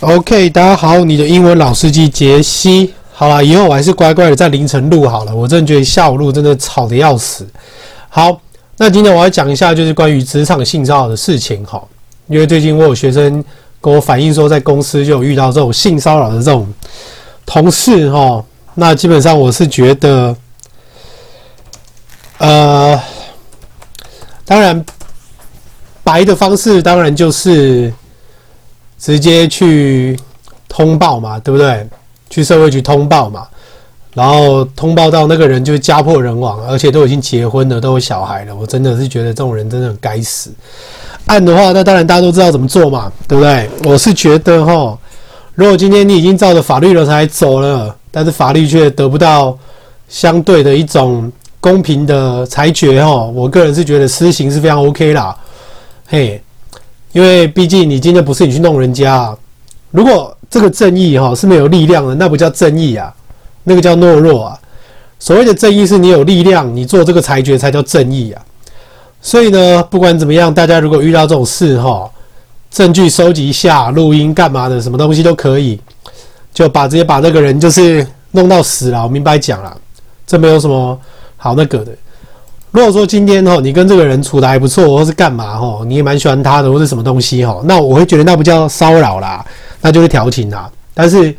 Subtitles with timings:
[0.00, 2.92] OK，大家好，你的英文老司机杰西。
[3.12, 5.34] 好了，以后我还是乖乖的在凌晨录好了。
[5.34, 7.46] 我真的觉得下午录真的吵得要死。
[8.08, 8.38] 好，
[8.76, 11.82] 那今天我要讲一下就是关于职场性骚扰的事情哈。
[12.26, 13.42] 因为最近我有学生
[13.80, 16.66] 跟我反映说，在公司就有遇到这种性骚扰的这种
[17.46, 18.44] 同事哈。
[18.74, 20.36] 那基本上我是觉得，
[22.38, 23.00] 呃，
[24.44, 24.84] 当然
[26.02, 27.90] 白的方式当然就是。
[29.04, 30.18] 直接去
[30.66, 31.86] 通报嘛，对不对？
[32.30, 33.46] 去社会局通报嘛，
[34.14, 38.56] 然后通报到那个人就家破人亡，而且都已经结婚了，都有小孩了。
[38.56, 40.50] 我真的是觉得这种人真的很该死。
[41.26, 43.68] 案的话，那当然大家都知道怎么做嘛，对不对？
[43.84, 44.98] 我是觉得哈，
[45.54, 49.54] 如果今天你已经照着法律流程走了，但是法律却得不到
[50.08, 55.36] 相对的一种公平的裁决哈，我个人是觉得私刑是非常 OK 啦，
[56.06, 56.42] 嘿。
[57.14, 59.32] 因为毕竟你今天不是你去弄人家，
[59.92, 63.14] 如果这个正义哈是没有力量的，那不叫正义啊，
[63.62, 64.58] 那个叫懦弱啊。
[65.20, 68.42] 所谓的正义是你有力量，你做这个裁决才叫正义啊。
[69.22, 72.10] 所以呢，不管怎么样，大家如果遇到这种事哈，
[72.68, 75.80] 证据收集一下，录音干嘛的，什么东西都可以，
[76.52, 79.04] 就把直接把那个人就是弄到死了。
[79.04, 79.76] 我明白讲了，
[80.26, 80.98] 这没有什么
[81.36, 81.92] 好那个的。
[82.74, 89.46] 如果说今天哦，你跟这个人处得还不错，或是干嘛哦，你也蛮喜欢他的，或是什么东西哦，那我会觉得那不叫骚扰啦，
[89.80, 90.68] 那就是调情啦。
[90.92, 91.32] 但是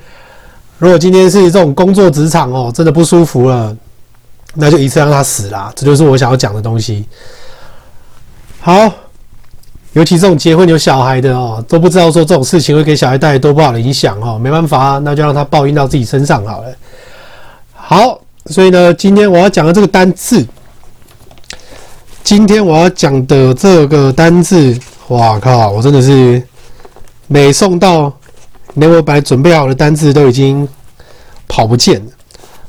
[0.78, 3.76] 如果今天是这种工作职场哦，真的不舒服了，
[4.54, 5.70] 那就一次让他死啦。
[5.76, 7.04] 这就是我想要讲的东西。
[8.62, 8.90] 好，
[9.92, 16.70] 尤其这种结婚有小孩的哦，都不知道说这种事情会给小孩带来多不好的影响哦，没办法，那就让他报应到自己身上好了。
[17.74, 20.48] 好，所以呢，今天我要讲的这个单字。
[22.26, 24.76] 今天我要讲的这个单字，
[25.10, 25.70] 哇靠！
[25.70, 26.42] 我真的是
[27.28, 28.12] 每送到，
[28.74, 30.68] 连我本来准备好的单字都已经
[31.48, 32.12] 跑不见了。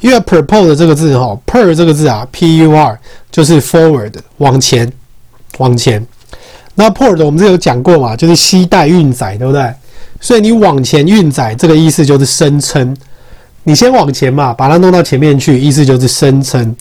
[0.01, 2.99] 因为 purport 这个字哈，per 这个字啊，p u r
[3.31, 4.91] 就是 forward，往前，
[5.59, 6.07] 往前。
[6.81, 9.75] 那 port 我们这有讲过嘛，就是携带运载，对不对？
[10.21, 12.97] 所以你往前运载，这个意思就是声称。
[13.65, 16.77] 你先往前嘛，把它弄到前面去，意思就是声称。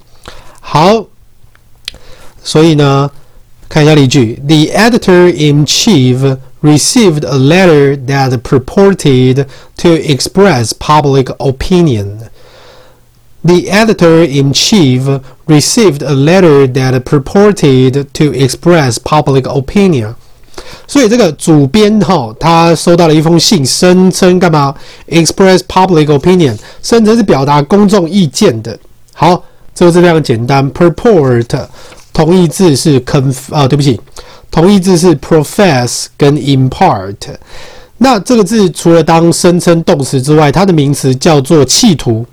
[0.59, 1.06] 好，
[2.43, 3.09] 所以呢，
[3.69, 6.38] 看一下例句：The editor in chief。
[6.61, 9.45] received a letter that purported
[9.77, 12.29] to express public opinion.
[13.43, 20.15] The editor-in-chief received a letter that purported to express public opinion.
[20.88, 24.75] 所以这个主编哈，他收到了一封信，声称干嘛？
[25.07, 28.77] express public opinion，声称是表达公众意见的。
[29.13, 29.41] 好，
[29.73, 31.45] 这个字非常简单，purport
[32.11, 34.01] 同义字是 conf 啊，对不起。
[34.52, 37.16] 同义字是 profess 跟 impart，
[37.96, 42.26] 那这个字除了当声称动词之外，它的名词叫做企图，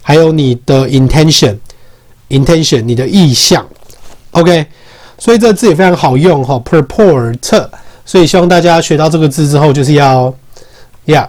[0.00, 3.64] 还有你的 intention，intention 你的意向
[4.30, 4.64] ，OK，
[5.18, 7.68] 所以这个字也非常好用哈，purport，
[8.06, 10.32] 所以希望大家学到这个字之后，就是要
[11.04, 11.28] 呀、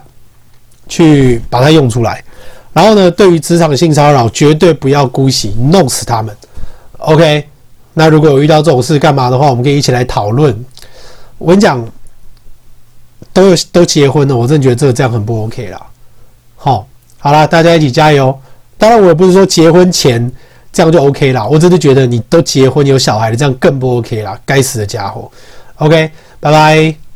[0.88, 2.24] 去把它用出来，
[2.72, 6.34] 然后呢，对于职场性骚扰绝对不要姑息，弄死他们
[6.96, 7.46] ，OK。
[7.98, 10.64] 那如果有遇到这种事干嘛的话，我们可以一起来讨论。
[11.36, 11.84] 我跟你讲，
[13.32, 15.86] 都有都结婚了，我真的觉得这个这样很不 OK 啦。
[16.56, 16.86] 好，
[17.18, 18.36] 好啦，大家一起加油。
[18.76, 20.30] 当然，我也不是说结婚前
[20.72, 24.38] 这样就 OK 啦，我真的觉得你都结婚有小孩了，这样更不 OK 啦。
[24.46, 25.30] 该死的家伙。
[25.76, 27.07] OK，拜拜。